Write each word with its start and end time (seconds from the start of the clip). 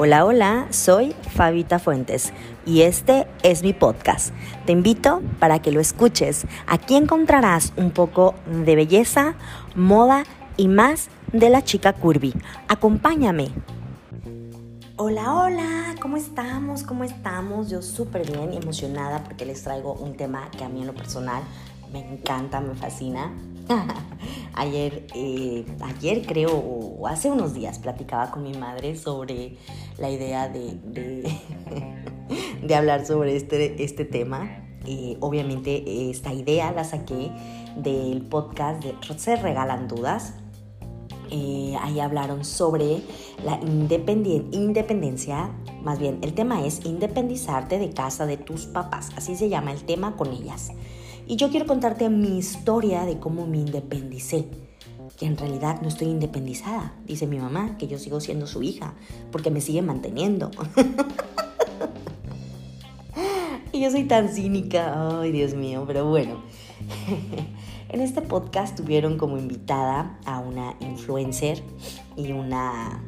Hola, 0.00 0.24
hola, 0.24 0.68
soy 0.70 1.12
Fabita 1.34 1.80
Fuentes 1.80 2.32
y 2.64 2.82
este 2.82 3.26
es 3.42 3.64
mi 3.64 3.72
podcast. 3.72 4.32
Te 4.64 4.70
invito 4.70 5.20
para 5.40 5.58
que 5.58 5.72
lo 5.72 5.80
escuches. 5.80 6.46
Aquí 6.68 6.94
encontrarás 6.94 7.72
un 7.76 7.90
poco 7.90 8.36
de 8.46 8.76
belleza, 8.76 9.34
moda 9.74 10.22
y 10.56 10.68
más 10.68 11.08
de 11.32 11.50
la 11.50 11.64
chica 11.64 11.94
curvy. 11.94 12.32
Acompáñame. 12.68 13.48
Hola, 14.94 15.34
hola, 15.34 15.96
¿cómo 16.00 16.16
estamos? 16.16 16.84
¿Cómo 16.84 17.02
estamos? 17.02 17.68
Yo 17.68 17.82
súper 17.82 18.24
bien 18.24 18.52
emocionada 18.52 19.24
porque 19.24 19.46
les 19.46 19.64
traigo 19.64 19.94
un 19.94 20.16
tema 20.16 20.48
que 20.56 20.62
a 20.62 20.68
mí 20.68 20.82
en 20.82 20.86
lo 20.86 20.94
personal 20.94 21.42
me 21.92 22.08
encanta, 22.08 22.60
me 22.60 22.76
fascina. 22.76 23.32
ayer, 24.58 25.06
eh, 25.14 25.64
ayer 25.80 26.26
creo, 26.26 26.50
o 26.50 27.06
hace 27.06 27.30
unos 27.30 27.54
días, 27.54 27.78
platicaba 27.78 28.30
con 28.30 28.42
mi 28.42 28.54
madre 28.54 28.96
sobre 28.96 29.56
la 29.98 30.10
idea 30.10 30.48
de, 30.48 30.74
de, 32.62 32.74
hablar 32.74 33.06
sobre 33.06 33.36
este, 33.36 33.82
este 33.82 34.04
tema. 34.04 34.64
obviamente 35.20 36.10
esta 36.10 36.32
idea 36.32 36.72
la 36.72 36.84
saqué 36.84 37.30
del 37.76 38.22
podcast 38.22 38.82
de 38.82 38.94
Se 39.18 39.36
Regalan 39.36 39.88
Dudas. 39.88 40.34
Eh, 41.30 41.76
ahí 41.82 42.00
hablaron 42.00 42.42
sobre 42.44 43.02
la 43.44 43.60
independencia, 43.60 45.52
más 45.82 45.98
bien 45.98 46.18
el 46.22 46.32
tema 46.32 46.64
es 46.64 46.86
independizarte 46.86 47.78
de 47.78 47.90
casa 47.90 48.24
de 48.24 48.38
tus 48.38 48.64
papás, 48.64 49.10
así 49.14 49.36
se 49.36 49.50
llama 49.50 49.72
el 49.72 49.82
tema 49.84 50.16
con 50.16 50.32
ellas. 50.32 50.70
Y 51.30 51.36
yo 51.36 51.50
quiero 51.50 51.66
contarte 51.66 52.08
mi 52.08 52.38
historia 52.38 53.04
de 53.04 53.18
cómo 53.18 53.46
me 53.46 53.58
independicé. 53.58 54.46
Que 55.18 55.26
en 55.26 55.36
realidad 55.36 55.82
no 55.82 55.88
estoy 55.88 56.08
independizada, 56.08 56.94
dice 57.04 57.26
mi 57.26 57.38
mamá, 57.38 57.76
que 57.76 57.86
yo 57.86 57.98
sigo 57.98 58.20
siendo 58.20 58.46
su 58.46 58.62
hija, 58.62 58.94
porque 59.30 59.50
me 59.50 59.60
sigue 59.60 59.82
manteniendo. 59.82 60.50
y 63.72 63.80
yo 63.80 63.90
soy 63.90 64.04
tan 64.04 64.30
cínica, 64.30 65.20
ay 65.20 65.32
Dios 65.32 65.52
mío, 65.52 65.84
pero 65.86 66.06
bueno. 66.06 66.42
en 67.90 68.00
este 68.00 68.22
podcast 68.22 68.76
tuvieron 68.76 69.18
como 69.18 69.36
invitada 69.36 70.18
a 70.24 70.38
una 70.38 70.76
influencer 70.80 71.62
y 72.16 72.32
una 72.32 73.02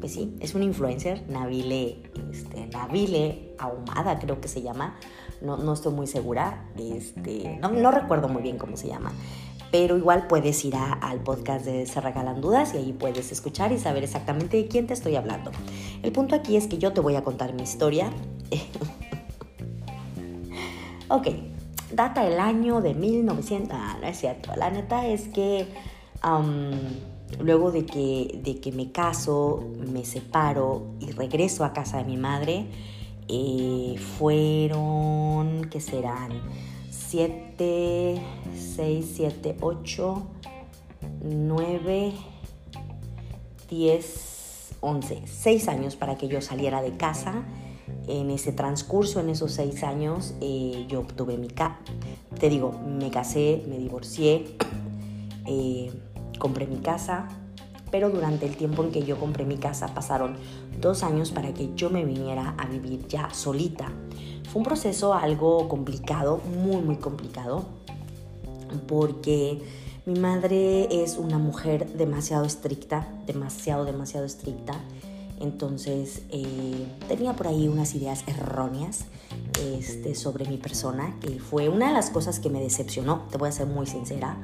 pues 0.00 0.12
sí, 0.12 0.34
es 0.40 0.54
una 0.54 0.64
influencer, 0.64 1.24
Nabile, 1.28 2.02
este, 2.30 2.66
Nabile 2.68 3.54
Ahumada 3.58 4.18
creo 4.18 4.40
que 4.40 4.48
se 4.48 4.62
llama, 4.62 4.96
no, 5.40 5.56
no 5.56 5.72
estoy 5.72 5.92
muy 5.92 6.06
segura, 6.06 6.64
este, 6.76 7.58
no, 7.60 7.70
no, 7.70 7.90
recuerdo 7.90 8.28
muy 8.28 8.42
bien 8.42 8.58
cómo 8.58 8.76
se 8.76 8.88
llama, 8.88 9.12
pero 9.70 9.96
igual 9.96 10.26
puedes 10.26 10.64
ir 10.64 10.74
al 10.76 11.20
podcast 11.20 11.64
de 11.64 11.86
Se 11.86 12.00
Regalan 12.00 12.40
Dudas 12.40 12.74
y 12.74 12.78
ahí 12.78 12.92
puedes 12.92 13.32
escuchar 13.32 13.72
y 13.72 13.78
saber 13.78 14.04
exactamente 14.04 14.56
de 14.56 14.66
quién 14.66 14.86
te 14.86 14.94
estoy 14.94 15.16
hablando. 15.16 15.50
El 16.02 16.12
punto 16.12 16.34
aquí 16.34 16.56
es 16.56 16.66
que 16.66 16.78
yo 16.78 16.92
te 16.92 17.00
voy 17.00 17.16
a 17.16 17.22
contar 17.22 17.54
mi 17.54 17.62
historia. 17.62 18.10
ok, 21.08 21.28
data 21.92 22.26
el 22.26 22.40
año 22.40 22.80
de 22.80 22.94
1900, 22.94 23.70
ah, 23.72 23.98
no 24.00 24.06
es 24.06 24.18
cierto, 24.18 24.52
la 24.56 24.70
neta 24.70 25.06
es 25.06 25.28
que... 25.28 25.68
Luego 27.40 27.70
de 27.70 27.84
que, 27.84 28.40
de 28.42 28.58
que 28.58 28.72
me 28.72 28.90
caso, 28.90 29.62
me 29.76 30.04
separo 30.04 30.86
y 30.98 31.12
regreso 31.12 31.64
a 31.64 31.72
casa 31.72 31.98
de 31.98 32.04
mi 32.04 32.16
madre, 32.16 32.66
eh, 33.28 33.96
fueron, 34.18 35.68
¿qué 35.70 35.80
serán? 35.80 36.30
7, 36.90 38.20
6, 38.76 39.12
7, 39.16 39.56
8, 39.60 40.26
9, 41.22 42.12
10, 43.70 44.74
11, 44.80 45.22
6 45.26 45.68
años 45.68 45.96
para 45.96 46.16
que 46.16 46.28
yo 46.28 46.40
saliera 46.40 46.82
de 46.82 46.96
casa. 46.96 47.44
En 48.06 48.30
ese 48.30 48.52
transcurso, 48.52 49.20
en 49.20 49.30
esos 49.30 49.52
6 49.52 49.82
años, 49.84 50.34
eh, 50.40 50.86
yo 50.88 51.00
obtuve 51.00 51.36
mi 51.36 51.48
casa. 51.48 51.78
Te 52.38 52.48
digo, 52.48 52.72
me 52.72 53.10
casé, 53.10 53.62
me 53.68 53.78
divorcié. 53.78 54.56
Eh, 55.50 55.90
compré 56.38 56.66
mi 56.66 56.76
casa, 56.76 57.26
pero 57.90 58.10
durante 58.10 58.46
el 58.46 58.56
tiempo 58.56 58.82
en 58.84 58.90
que 58.90 59.04
yo 59.04 59.18
compré 59.18 59.44
mi 59.44 59.56
casa 59.56 59.94
pasaron 59.94 60.36
dos 60.80 61.02
años 61.02 61.30
para 61.30 61.52
que 61.54 61.70
yo 61.74 61.90
me 61.90 62.04
viniera 62.04 62.54
a 62.58 62.66
vivir 62.66 63.06
ya 63.08 63.30
solita. 63.30 63.90
Fue 64.52 64.60
un 64.60 64.64
proceso 64.64 65.14
algo 65.14 65.68
complicado, 65.68 66.40
muy, 66.62 66.80
muy 66.80 66.96
complicado, 66.96 67.66
porque 68.86 69.60
mi 70.06 70.18
madre 70.18 71.02
es 71.02 71.18
una 71.18 71.38
mujer 71.38 71.86
demasiado 71.92 72.44
estricta, 72.44 73.08
demasiado, 73.26 73.84
demasiado 73.84 74.24
estricta. 74.24 74.80
Entonces 75.40 76.22
eh, 76.30 76.86
tenía 77.06 77.34
por 77.34 77.46
ahí 77.46 77.68
unas 77.68 77.94
ideas 77.94 78.24
erróneas 78.26 79.04
este, 79.62 80.14
sobre 80.14 80.48
mi 80.48 80.56
persona, 80.56 81.14
que 81.20 81.38
fue 81.38 81.68
una 81.68 81.88
de 81.88 81.92
las 81.92 82.10
cosas 82.10 82.40
que 82.40 82.50
me 82.50 82.60
decepcionó, 82.60 83.26
te 83.30 83.38
voy 83.38 83.50
a 83.50 83.52
ser 83.52 83.66
muy 83.66 83.86
sincera 83.86 84.36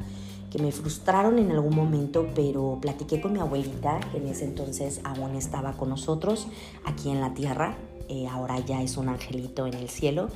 que 0.55 0.63
me 0.63 0.71
frustraron 0.71 1.41
en 1.41 1.51
algún 1.51 1.75
momento, 1.75 2.29
pero 2.33 2.79
platiqué 2.81 3.21
con 3.21 3.33
mi 3.33 3.41
abuelita, 3.41 3.99
que 4.13 4.19
en 4.19 4.29
ese 4.29 4.45
entonces 4.45 5.01
aún 5.03 5.35
estaba 5.35 5.73
con 5.73 5.89
nosotros 5.89 6.47
aquí 6.85 7.11
en 7.11 7.21
la 7.21 7.35
tierra, 7.35 7.77
eh, 8.09 8.29
ahora 8.29 8.61
ya 8.61 8.81
es 8.81 8.97
un 8.97 9.09
angelito 9.09 9.67
en 9.67 9.75
el 9.75 9.89
cielo. 9.89 10.29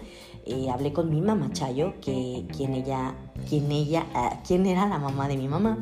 Eh, 0.45 0.71
hablé 0.71 0.93
con 0.93 1.09
mi 1.09 1.21
mamá 1.21 1.53
Chayo, 1.53 1.95
que 2.01 2.47
quien 2.57 2.75
ella, 2.75 3.15
quien 3.49 3.71
ella, 3.71 4.07
ah, 4.13 4.41
quién 4.45 4.67
era 4.67 4.89
la 4.89 4.99
mamá 4.99 5.29
de 5.29 5.37
mi 5.37 5.47
mamá. 5.47 5.79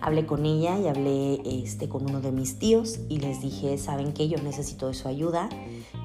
Hablé 0.00 0.26
con 0.26 0.46
ella 0.46 0.78
y 0.78 0.88
hablé 0.88 1.40
este, 1.44 1.88
con 1.88 2.08
uno 2.08 2.20
de 2.20 2.32
mis 2.32 2.58
tíos 2.58 3.00
y 3.08 3.18
les 3.18 3.40
dije, 3.40 3.78
¿saben 3.78 4.12
qué? 4.12 4.28
Yo 4.28 4.38
necesito 4.38 4.88
de 4.88 4.94
su 4.94 5.08
ayuda 5.08 5.48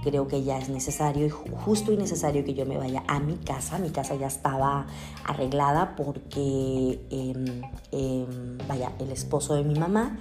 creo 0.03 0.27
que 0.27 0.43
ya 0.43 0.57
es 0.57 0.69
necesario 0.69 1.29
justo 1.29 1.91
y 1.91 1.97
necesario 1.97 2.43
que 2.43 2.53
yo 2.53 2.65
me 2.65 2.77
vaya 2.77 3.03
a 3.07 3.19
mi 3.19 3.35
casa. 3.37 3.77
Mi 3.77 3.89
casa 3.89 4.15
ya 4.15 4.27
estaba 4.27 4.87
arreglada 5.25 5.95
porque, 5.95 6.99
em, 7.09 7.61
em, 7.91 8.57
vaya, 8.67 8.91
el 8.99 9.11
esposo 9.11 9.55
de 9.55 9.63
mi 9.63 9.75
mamá 9.75 10.19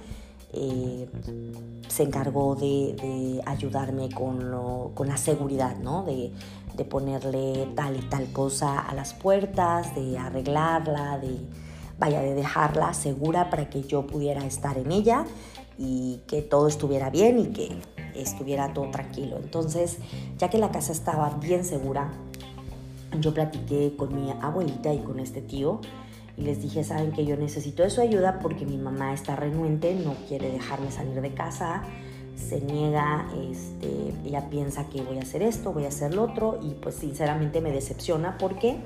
eh, 0.53 1.07
se 1.87 2.03
encargó 2.03 2.55
de, 2.55 3.41
ayudarme 3.45 4.09
con, 4.09 4.91
con, 4.93 5.07
la 5.07 5.15
seguridad, 5.15 5.77
¿no? 5.77 6.03
De, 6.03 6.33
de, 6.75 6.85
ponerle 6.85 7.69
tal 7.73 7.95
y 7.95 8.01
tal 8.01 8.33
cosa 8.33 8.79
a 8.79 8.93
las 8.93 9.13
puertas, 9.13 9.95
de 9.95 10.17
arreglarla, 10.17 11.19
de, 11.19 11.39
vaya, 12.01 12.19
de 12.19 12.33
dejarla 12.33 12.95
segura 12.95 13.51
para 13.51 13.69
que 13.69 13.83
yo 13.83 14.07
pudiera 14.07 14.43
estar 14.43 14.77
en 14.79 14.91
ella 14.91 15.23
y 15.77 16.21
que 16.27 16.41
todo 16.41 16.67
estuviera 16.67 17.11
bien 17.11 17.37
y 17.37 17.45
que 17.53 17.69
estuviera 18.15 18.73
todo 18.73 18.89
tranquilo. 18.89 19.37
Entonces, 19.37 19.99
ya 20.39 20.49
que 20.49 20.57
la 20.57 20.71
casa 20.71 20.91
estaba 20.91 21.29
bien 21.39 21.63
segura, 21.63 22.11
yo 23.19 23.35
platiqué 23.35 23.93
con 23.95 24.15
mi 24.15 24.31
abuelita 24.41 24.91
y 24.91 24.99
con 24.99 25.19
este 25.19 25.41
tío 25.41 25.79
y 26.35 26.41
les 26.41 26.59
dije, 26.59 26.83
saben 26.83 27.11
que 27.11 27.23
yo 27.23 27.37
necesito 27.37 27.83
de 27.83 27.91
su 27.91 28.01
ayuda 28.01 28.39
porque 28.39 28.65
mi 28.65 28.77
mamá 28.77 29.13
está 29.13 29.35
renuente, 29.35 29.93
no 29.93 30.15
quiere 30.27 30.49
dejarme 30.49 30.91
salir 30.91 31.21
de 31.21 31.33
casa, 31.35 31.83
se 32.35 32.61
niega, 32.61 33.29
este, 33.51 34.11
ella 34.25 34.49
piensa 34.49 34.89
que 34.89 35.03
voy 35.03 35.19
a 35.19 35.21
hacer 35.21 35.43
esto, 35.43 35.71
voy 35.71 35.85
a 35.85 35.89
hacer 35.89 36.15
lo 36.15 36.23
otro 36.23 36.59
y 36.63 36.73
pues 36.81 36.95
sinceramente 36.95 37.61
me 37.61 37.71
decepciona 37.71 38.39
porque 38.39 38.79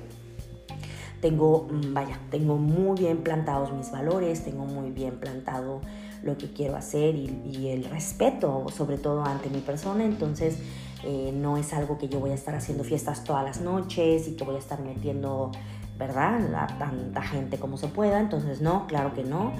tengo, 1.26 1.68
mm, 1.72 1.92
vaya, 1.92 2.20
tengo 2.30 2.56
muy 2.58 3.00
bien 3.00 3.24
plantados 3.24 3.74
mis 3.74 3.90
valores, 3.90 4.44
tengo 4.44 4.64
muy 4.64 4.92
bien 4.92 5.20
plantado 5.20 5.82
lo 6.22 6.38
que 6.38 6.54
quiero 6.54 6.76
hacer 6.76 7.16
y, 7.16 7.68
el 7.70 7.86
respeto, 7.86 8.68
sobre 8.72 9.00
todo 9.00 9.26
ante 9.26 9.50
mi 9.50 9.62
persona. 9.62 10.06
Entonces, 10.06 10.60
eh, 11.04 11.32
no 11.34 11.58
es 11.58 11.74
algo 11.74 11.98
que 11.98 12.10
yo 12.10 12.20
voy 12.20 12.30
a 12.30 12.36
estar 12.36 12.54
haciendo 12.54 12.84
fiestas 12.84 13.24
todas 13.24 13.44
las 13.44 13.60
noches 13.60 14.28
y 14.28 14.36
que 14.36 14.44
voy 14.44 14.56
a 14.56 14.60
estar 14.60 14.80
metiendo, 14.82 15.52
¿verdad?, 15.98 16.54
a 16.54 16.68
tanta 16.78 17.24
gente 17.24 17.58
como 17.58 17.78
se 17.78 17.88
pueda. 17.88 18.20
Entonces, 18.20 18.62
no, 18.62 18.86
claro 18.86 19.16
que 19.16 19.24
no. 19.24 19.54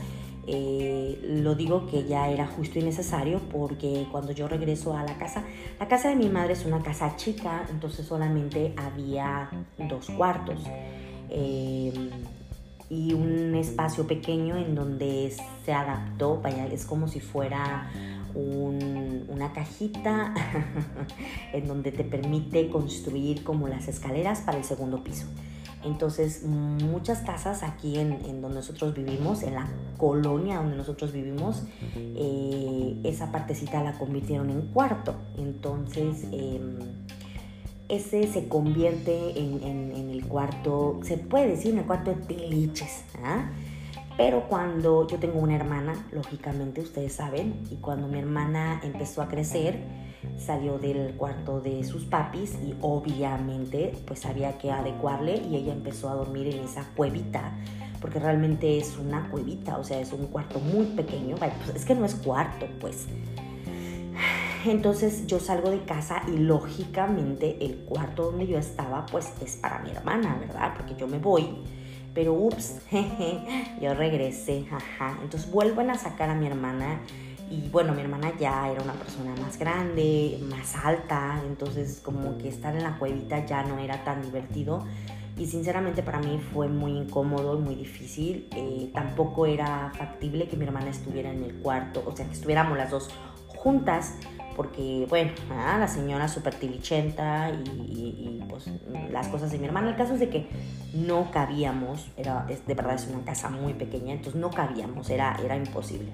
Eh, 0.46 1.20
lo 1.42 1.56
digo 1.56 1.88
que 1.88 2.04
ya 2.04 2.30
era 2.30 2.46
justo 2.46 2.78
y 2.78 2.84
necesario 2.84 3.42
porque 3.52 4.06
cuando 4.12 4.32
yo 4.34 4.48
regreso 4.48 4.96
a 4.96 5.04
la 5.04 5.18
casa, 5.18 5.44
la 5.80 5.88
casa 5.88 6.10
de 6.10 6.16
mi 6.16 6.30
madre 6.30 6.54
es 6.54 6.64
una 6.64 6.84
casa 6.84 7.16
chica, 7.16 7.66
entonces 7.72 8.06
solamente 8.06 8.76
había 8.78 9.50
dos 9.80 10.12
cuartos. 10.12 10.60
Eh, 11.30 11.94
y 12.90 13.14
un 13.14 13.56
espacio 13.56 14.06
pequeño 14.06 14.58
en 14.58 14.76
donde 14.76 15.34
se 15.66 15.74
adaptó, 15.74 16.42
es 16.72 16.86
como 16.86 17.08
si 17.08 17.20
fuera 17.20 17.90
una 18.36 19.54
cajita 19.54 20.34
en 21.54 21.68
donde 21.68 21.92
te 21.92 22.04
permite 22.04 22.70
construir 22.70 23.44
como 23.44 23.68
las 23.68 23.88
escaleras 23.88 24.42
para 24.42 24.58
el 24.58 24.64
segundo 24.64 25.04
piso. 25.04 25.26
Entonces, 25.86 26.44
muchas 26.44 27.20
casas 27.20 27.62
aquí 27.62 28.00
en, 28.00 28.42
donde 28.42 28.56
nosotros 28.56 28.96
vivimos, 28.96 29.44
en 29.44 29.54
la 29.54 29.68
colonia 29.98 30.58
donde 30.58 30.76
nosotros 30.76 31.12
vivimos, 31.12 31.64
eh, 31.96 33.00
esa 33.04 33.32
partecita 33.32 33.84
la 33.84 33.94
convirtieron 33.98 34.50
en 34.50 34.62
cuarto. 34.74 35.16
Entonces, 35.38 36.26
em, 36.32 36.80
ese 37.90 38.28
se 38.28 38.48
convierte 38.48 39.40
en, 39.40 39.92
el 40.10 40.26
cuarto, 40.28 41.00
se 41.04 41.18
puede 41.18 41.48
decir 41.48 41.74
en 41.74 41.80
el 41.80 41.86
cuarto 41.86 42.14
de 42.14 42.22
tiliches. 42.26 43.04
¿ah? 43.24 43.52
Pero 44.18 44.48
cuando 44.48 45.08
yo 45.08 45.18
tengo 45.18 45.40
una 45.40 45.56
hermana, 45.56 46.08
lógicamente 46.12 46.82
ustedes 46.82 47.14
saben, 47.14 47.62
y 47.70 47.76
cuando 47.76 48.08
mi 48.08 48.20
hermana 48.20 48.80
empezó 48.84 49.22
a 49.22 49.28
crecer, 49.28 49.84
salió 50.38 50.80
del 50.80 51.14
cuarto 51.16 51.62
de 51.62 51.84
sus 51.84 52.06
papis 52.06 52.58
y 52.66 52.76
obviamente 52.82 53.94
pues 54.08 54.26
había 54.26 54.58
que 54.58 54.72
adecuarle 54.72 55.38
y 55.38 55.56
ella 55.56 55.74
empezó 55.74 56.10
a 56.10 56.16
dormir 56.16 56.48
en 56.48 56.64
esa 56.64 56.84
cuevita 56.96 57.54
porque 58.06 58.20
realmente 58.20 58.78
es 58.78 59.00
una 59.00 59.32
cuevita, 59.32 59.80
o 59.80 59.84
sea, 59.84 60.00
es 60.00 60.14
un 60.14 60.28
cuarto 60.28 60.60
muy 60.60 60.86
pequeño, 60.86 61.38
pues, 61.38 61.76
es 61.76 61.86
que 61.86 61.96
no 61.96 62.06
es 62.06 62.14
cuarto, 62.14 62.68
pues. 62.80 63.08
Entonces 64.66 65.28
yo 65.28 65.40
salgo 65.40 65.70
de 65.70 65.84
casa 65.84 66.24
y 66.28 66.38
lógicamente 66.38 67.64
el 67.64 67.78
cuarto 67.78 68.32
donde 68.32 68.48
yo 68.48 68.58
estaba 68.58 69.06
pues 69.06 69.32
es 69.42 69.58
para 69.58 69.80
mi 69.80 69.92
hermana, 69.92 70.38
¿verdad? 70.40 70.74
Porque 70.76 70.96
yo 70.96 71.08
me 71.08 71.20
voy, 71.20 71.64
pero 72.14 72.34
ups, 72.34 72.82
yo 73.82 73.94
regresé, 73.94 74.66
ajá. 74.72 75.20
Entonces 75.22 75.52
vuelven 75.52 75.92
a 75.92 75.96
sacar 75.96 76.30
a 76.30 76.36
mi 76.36 76.48
hermana 76.48 77.00
y 77.50 77.70
bueno, 77.70 77.94
mi 77.94 78.02
hermana 78.02 78.34
ya 78.40 78.70
era 78.70 78.82
una 78.82 78.94
persona 78.94 79.36
más 79.40 79.60
grande, 79.60 80.40
más 80.50 80.76
alta, 80.76 81.42
entonces 81.46 82.02
como 82.04 82.38
que 82.40 82.50
estar 82.50 82.76
en 82.76 82.84
la 82.84 82.98
cuevita 82.98 83.46
ya 83.46 83.64
no 83.64 83.78
era 83.78 84.04
tan 84.04 84.24
divertido 84.24 84.84
y 85.38 85.48
sinceramente 85.48 86.02
para 86.02 86.20
mí 86.20 86.40
fue 86.54 86.70
muy 86.70 86.92
incómodo 86.92 87.60
y 87.60 87.62
muy 87.62 87.76
difícil. 87.76 88.48
Eh, 88.56 88.90
tampoco 88.94 89.46
era 89.46 89.92
factible 89.96 90.48
que 90.48 90.56
mi 90.56 90.66
hermana 90.66 90.90
estuviera 90.90 91.32
en 91.32 91.44
el 91.44 91.56
cuarto, 91.56 92.04
o 92.06 92.16
sea, 92.16 92.26
que 92.26 92.34
estuviéramos 92.34 92.78
las 92.78 92.90
dos 92.90 93.10
juntas, 93.48 94.16
porque, 94.56 95.06
bueno, 95.10 95.32
la 95.50 95.88
señora 95.88 96.28
súper 96.28 96.56
tilichenta 96.56 97.52
y, 97.52 98.44
pues 98.50 98.70
las 99.12 99.28
cosas 99.28 99.52
de 99.52 99.60
mi 99.60 99.66
hermana. 99.66 99.90
El 99.90 99.96
caso 99.96 100.14
es 100.14 100.20
de 100.20 100.30
que 100.30 100.48
no 100.94 101.32
cabíamos, 101.32 102.12
era, 102.18 102.46
de 102.46 102.74
verdad 102.74 102.96
es 102.96 103.08
una 103.08 103.24
casa 103.24 103.50
muy 103.50 103.74
pequeña, 103.74 104.14
entonces 104.14 104.40
no 104.40 104.50
cabíamos, 104.50 105.10
era, 105.10 105.38
era 105.44 105.56
imposible. 105.56 106.12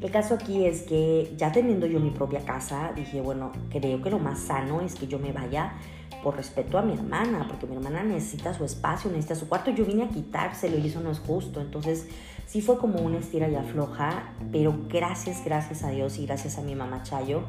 El 0.00 0.10
caso 0.10 0.34
aquí 0.34 0.64
es 0.64 0.82
que 0.82 1.34
ya 1.36 1.52
teniendo 1.52 1.86
yo 1.86 2.00
mi 2.00 2.10
propia 2.10 2.40
casa, 2.40 2.92
dije, 2.94 3.20
bueno, 3.20 3.52
creo 3.68 4.00
que 4.00 4.10
lo 4.10 4.18
más 4.18 4.38
sano 4.38 4.80
es 4.80 4.94
que 4.94 5.06
yo 5.06 5.18
me 5.18 5.32
vaya 5.32 5.74
por 6.22 6.36
respeto 6.36 6.78
a 6.78 6.82
mi 6.82 6.94
hermana, 6.94 7.46
porque 7.48 7.66
mi 7.66 7.76
hermana 7.76 8.02
necesita 8.02 8.54
su 8.54 8.64
espacio, 8.64 9.10
necesita 9.10 9.34
su 9.34 9.48
cuarto. 9.48 9.70
Yo 9.70 9.84
vine 9.84 10.04
a 10.04 10.08
quitárselo 10.08 10.78
y 10.78 10.86
eso 10.86 11.00
no 11.00 11.10
es 11.10 11.18
justo. 11.18 11.60
Entonces, 11.60 12.08
sí 12.50 12.60
fue 12.60 12.78
como 12.78 12.98
una 13.00 13.18
estira 13.18 13.48
y 13.48 13.54
afloja, 13.54 14.34
pero 14.50 14.74
gracias, 14.88 15.44
gracias 15.44 15.84
a 15.84 15.90
Dios 15.90 16.18
y 16.18 16.26
gracias 16.26 16.58
a 16.58 16.62
mi 16.62 16.74
mamá 16.74 17.04
Chayo 17.04 17.44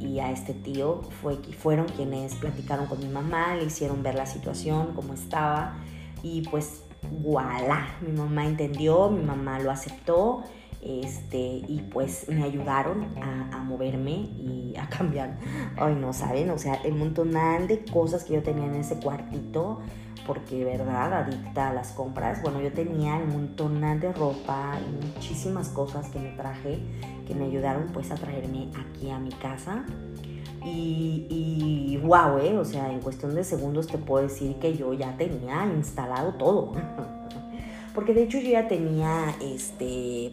y 0.00 0.18
a 0.18 0.30
este 0.30 0.54
tío 0.54 1.02
fue, 1.20 1.36
fueron 1.36 1.84
quienes 1.88 2.34
platicaron 2.36 2.86
con 2.86 2.98
mi 3.00 3.08
mamá, 3.08 3.54
le 3.54 3.64
hicieron 3.66 4.02
ver 4.02 4.14
la 4.14 4.24
situación, 4.24 4.94
cómo 4.94 5.12
estaba 5.12 5.76
y 6.22 6.40
pues 6.48 6.84
voilà, 7.22 7.86
mi 8.00 8.16
mamá 8.16 8.46
entendió, 8.46 9.10
mi 9.10 9.22
mamá 9.22 9.58
lo 9.58 9.70
aceptó 9.70 10.42
este, 10.80 11.36
y 11.36 11.84
pues 11.92 12.26
me 12.30 12.42
ayudaron 12.42 13.08
a, 13.20 13.58
moverme 13.58 14.12
y 14.12 14.74
a 14.78 14.88
cambiar. 14.88 15.38
Ay, 15.76 15.96
no 15.96 16.12
saben, 16.12 16.48
o 16.50 16.58
sea, 16.58 16.76
el 16.76 16.94
montón 16.94 17.32
de 17.32 17.84
cosas 17.92 18.24
que 18.24 18.34
yo 18.34 18.42
tenía 18.42 18.64
en 18.66 18.76
ese 18.76 19.00
cuartito, 19.00 19.80
porque, 20.26 20.64
¿verdad? 20.64 21.12
Adicta 21.12 21.70
a 21.70 21.72
las 21.72 21.92
compras. 21.92 22.42
Bueno, 22.42 22.60
yo 22.60 22.72
tenía 22.72 23.14
un 23.14 23.28
montón 23.28 23.80
de 24.00 24.12
ropa 24.12 24.78
y 24.80 25.06
muchísimas 25.06 25.68
cosas 25.68 26.08
que 26.08 26.18
me 26.18 26.30
traje 26.30 26.80
que 27.26 27.34
me 27.34 27.46
ayudaron 27.46 27.88
pues 27.92 28.10
a 28.10 28.14
traerme 28.14 28.68
aquí 28.74 29.10
a 29.10 29.18
mi 29.18 29.30
casa. 29.30 29.84
Y, 30.64 31.26
y 31.28 31.96
wow, 31.98 32.38
¿eh? 32.38 32.56
o 32.58 32.64
sea, 32.64 32.90
en 32.90 33.00
cuestión 33.00 33.34
de 33.34 33.44
segundos 33.44 33.86
te 33.86 33.98
puedo 33.98 34.26
decir 34.26 34.56
que 34.56 34.76
yo 34.76 34.92
ya 34.94 35.16
tenía 35.16 35.66
instalado 35.66 36.34
todo. 36.34 36.72
Porque 37.94 38.14
de 38.14 38.24
hecho 38.24 38.38
yo 38.38 38.50
ya 38.50 38.68
tenía 38.68 39.34
este 39.40 40.32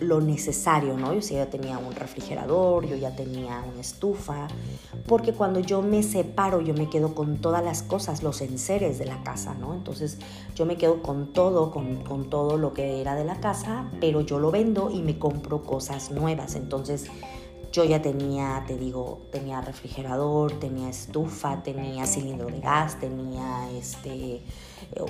lo 0.00 0.20
necesario, 0.20 0.96
¿no? 0.96 1.12
Yo 1.14 1.20
ya 1.20 1.46
tenía 1.46 1.78
un 1.78 1.94
refrigerador, 1.94 2.86
yo 2.86 2.96
ya 2.96 3.14
tenía 3.14 3.64
una 3.70 3.80
estufa, 3.80 4.48
porque 5.06 5.32
cuando 5.32 5.60
yo 5.60 5.82
me 5.82 6.02
separo, 6.02 6.60
yo 6.60 6.74
me 6.74 6.88
quedo 6.88 7.14
con 7.14 7.38
todas 7.38 7.64
las 7.64 7.82
cosas, 7.82 8.22
los 8.22 8.40
enseres 8.40 8.98
de 8.98 9.06
la 9.06 9.22
casa, 9.22 9.54
¿no? 9.54 9.74
Entonces 9.74 10.18
yo 10.54 10.66
me 10.66 10.76
quedo 10.76 11.02
con 11.02 11.32
todo, 11.32 11.70
con, 11.70 12.02
con 12.04 12.30
todo 12.30 12.56
lo 12.56 12.72
que 12.72 13.00
era 13.00 13.14
de 13.14 13.24
la 13.24 13.40
casa, 13.40 13.90
pero 14.00 14.20
yo 14.20 14.38
lo 14.38 14.50
vendo 14.50 14.90
y 14.90 15.02
me 15.02 15.18
compro 15.18 15.62
cosas 15.62 16.10
nuevas. 16.10 16.54
Entonces 16.54 17.06
yo 17.74 17.82
ya 17.82 18.00
tenía, 18.00 18.62
te 18.68 18.76
digo, 18.76 19.22
tenía 19.32 19.60
refrigerador, 19.60 20.52
tenía 20.60 20.88
estufa, 20.88 21.62
tenía 21.64 22.06
cilindro 22.06 22.46
de 22.46 22.60
gas, 22.60 23.00
tenía 23.00 23.68
este 23.72 24.42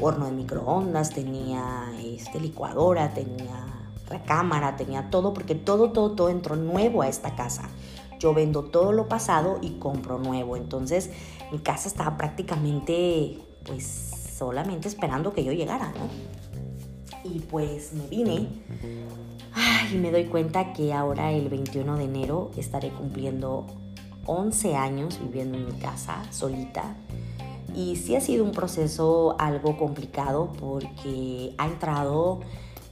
horno 0.01 0.27
de 0.27 0.33
microondas, 0.33 1.11
tenía 1.11 1.93
este 2.03 2.41
licuadora, 2.41 3.13
tenía 3.13 3.84
recámara, 4.19 4.77
tenía 4.77 5.11
todo, 5.11 5.35
porque 5.35 5.55
todo, 5.55 5.91
todo, 5.91 6.13
todo 6.13 6.29
entró 6.29 6.57
nuevo 6.57 7.03
a 7.03 7.09
esta 7.09 7.35
casa. 7.35 7.69
Yo 8.19 8.33
vendo 8.35 8.65
todo 8.65 8.93
lo 8.93 9.09
pasado 9.09 9.59
y 9.61 9.79
compro 9.79 10.19
nuevo. 10.19 10.57
Entonces 10.57 11.11
mi 11.53 11.59
casa 11.59 11.89
estaba 11.89 12.17
prácticamente, 12.17 13.39
pues, 13.65 14.35
solamente 14.39 14.89
esperando 14.89 15.33
que 15.33 15.45
yo 15.45 15.53
llegara, 15.53 15.93
¿no? 15.93 16.09
Y 17.31 17.41
pues 17.41 17.93
me 17.93 18.07
vine. 18.07 18.49
y 19.93 19.97
me 19.97 20.11
doy 20.11 20.25
cuenta 20.27 20.73
que 20.73 20.93
ahora 20.93 21.33
el 21.33 21.49
21 21.49 21.97
de 21.97 22.05
enero 22.05 22.51
estaré 22.57 22.91
cumpliendo 22.91 23.67
11 24.27 24.77
años 24.77 25.21
viviendo 25.21 25.57
en 25.59 25.67
mi 25.67 25.73
casa, 25.73 26.23
solita. 26.31 26.97
Y 27.75 27.97
sí 27.97 28.15
ha 28.15 28.21
sido 28.21 28.45
un 28.45 28.53
proceso 28.53 29.37
algo 29.39 29.77
complicado 29.77 30.53
porque 30.59 31.55
ha 31.59 31.67
entrado 31.67 32.41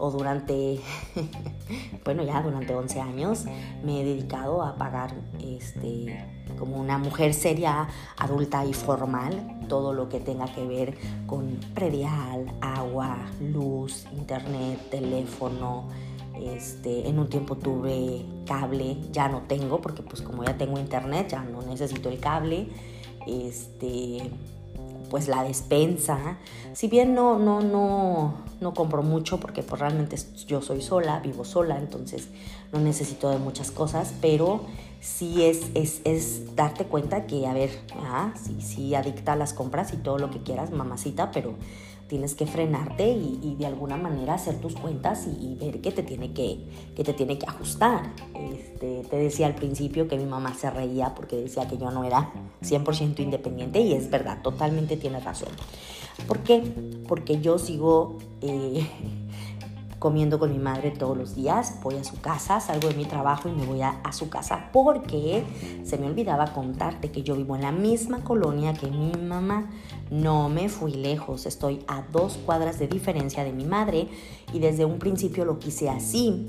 o 0.03 0.11
durante, 0.11 0.81
bueno, 2.05 2.25
ya 2.25 2.43
durante 2.43 2.75
11 2.75 3.01
años 3.01 3.45
me 3.85 4.01
he 4.01 4.05
dedicado 4.05 4.61
a 4.61 4.75
pagar 4.75 5.15
este, 5.41 6.27
como 6.59 6.81
una 6.81 6.99
mujer 6.99 7.33
seria, 7.33 7.87
adulta 8.19 8.65
y 8.67 8.73
formal, 8.73 9.61
todo 9.69 9.93
lo 9.93 10.09
que 10.09 10.19
tenga 10.19 10.53
que 10.53 10.67
ver 10.67 10.99
con 11.29 11.61
predial, 11.73 12.53
agua, 12.61 13.17
luz, 13.41 14.07
internet, 14.11 14.81
teléfono. 14.91 15.89
Este, 16.35 17.09
en 17.09 17.21
un 17.21 17.29
tiempo 17.29 17.55
tuve 17.55 18.27
cable, 18.45 18.97
ya 19.13 19.29
no 19.29 19.43
tengo, 19.43 19.81
porque 19.81 20.03
pues 20.03 20.21
como 20.21 20.43
ya 20.43 20.59
tengo 20.59 20.81
internet, 20.81 21.29
ya 21.29 21.45
no 21.45 21.63
necesito 21.63 22.09
el 22.09 22.19
cable. 22.19 22.67
Este, 23.25 24.33
pues 25.13 25.29
la 25.29 25.45
despensa. 25.45 26.39
Si 26.73 26.89
bien 26.89 27.15
no, 27.15 27.39
no, 27.39 27.61
no, 27.61 28.33
no 28.63 28.73
compro 28.73 29.03
mucho 29.03 29.39
porque 29.39 29.63
pues 29.63 29.79
realmente 29.79 30.17
yo 30.47 30.63
soy 30.63 30.81
sola, 30.81 31.21
vivo 31.21 31.45
sola, 31.45 31.77
entonces 31.77 32.31
no 32.73 32.81
necesito 32.81 33.29
de 33.29 33.37
muchas 33.37 33.71
cosas, 33.71 34.15
pero 34.23 34.63
sí 35.01 35.45
es, 35.45 35.67
es, 35.75 36.01
es 36.05 36.57
darte 36.57 36.87
cuenta 36.87 37.27
que, 37.27 37.47
a 37.47 37.53
ver, 37.53 37.79
ah, 37.97 38.33
sí, 38.43 38.63
sí 38.63 38.95
adicta 38.95 39.35
a 39.35 39.37
las 39.37 39.53
compras 39.53 39.93
y 39.93 39.99
todo 39.99 40.17
lo 40.17 40.31
que 40.31 40.43
quieras, 40.43 40.71
mamacita, 40.71 41.31
pero 41.31 41.57
tienes 42.13 42.35
que 42.35 42.45
frenarte 42.45 43.09
y, 43.09 43.57
de 43.59 43.65
alguna 43.65 43.97
manera 43.97 44.35
hacer 44.35 44.61
tus 44.61 44.75
cuentas 44.75 45.27
y, 45.27 45.55
ver 45.55 45.81
que 45.81 45.93
te 45.93 46.03
tiene 46.03 46.35
que, 46.35 46.59
que, 46.95 47.05
te 47.05 47.15
tiene 47.15 47.39
que 47.39 47.47
ajustar. 47.47 48.13
Este, 48.35 49.03
te 49.09 49.17
decía 49.17 49.47
al 49.47 49.55
principio 49.55 50.09
que 50.09 50.19
mi 50.19 50.27
mamá 50.27 50.53
se 50.53 50.71
reía 50.71 51.15
porque 51.15 51.37
decía 51.37 51.67
que 51.67 51.79
yo 51.79 51.91
no 51.91 52.05
era 52.05 52.31
100% 52.61 53.21
independiente 53.21 53.81
y 53.81 53.95
es 53.95 54.11
verdad, 54.11 54.43
totalmente 54.43 54.99
tiene 54.99 55.21
razón. 55.21 55.49
¿Por 56.29 56.41
qué? 56.41 56.61
Porque 57.09 57.41
yo 57.41 57.59
sigo... 57.59 58.19
Eh, 58.43 58.87
comiendo 60.03 60.41
con 60.41 60.51
mi 60.51 60.59
madre 60.59 60.91
todos 60.91 61.17
los 61.17 61.37
días. 61.37 61.77
Voy 61.81 61.95
a 61.95 62.03
su 62.03 62.21
casa, 62.21 62.59
salgo 62.59 62.89
de 62.89 62.95
mi 62.95 63.05
trabajo 63.05 63.49
y 63.49 63.53
me 63.53 63.65
voy 63.65 63.83
a, 63.83 64.01
su 64.11 64.29
casa 64.29 64.69
porque 64.73 65.45
se 65.85 65.97
me 65.97 66.09
olvidaba 66.09 66.53
contarte 66.53 67.13
que 67.13 67.23
yo 67.23 67.37
vivo 67.37 67.55
en 67.55 67.63
la 67.63 67.71
misma 67.71 68.25
colonia 68.25 68.75
que 68.75 68.89
mi 68.89 69.13
mamá. 69.13 69.71
No 70.11 70.49
me 70.49 70.69
fui 70.69 70.93
lejos, 70.93 71.47
estoy 71.47 71.85
a 71.87 72.03
dos 72.11 72.37
cuadras 72.45 72.81
de 72.81 72.89
diferencia 72.89 73.45
de 73.45 73.53
mi 73.53 73.65
madre 73.65 74.09
y 74.53 74.59
desde 74.59 74.85
un 74.85 74.99
principio 74.99 75.45
lo 75.45 75.61
quise 75.61 75.89
así. 75.89 76.49